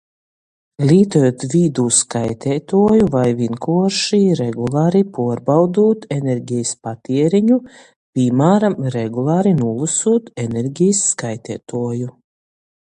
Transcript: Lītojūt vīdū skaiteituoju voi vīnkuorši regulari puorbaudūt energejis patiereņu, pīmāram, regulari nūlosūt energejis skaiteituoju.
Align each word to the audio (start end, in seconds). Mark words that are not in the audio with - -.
Lītojūt 0.91 1.43
vīdū 1.49 1.83
skaiteituoju 1.97 3.09
voi 3.15 3.25
vīnkuorši 3.41 4.19
regulari 4.39 5.01
puorbaudūt 5.17 6.07
energejis 6.17 6.73
patiereņu, 6.89 7.59
pīmāram, 8.21 8.79
regulari 8.99 9.53
nūlosūt 9.61 10.33
energejis 10.47 11.05
skaiteituoju. 11.13 12.11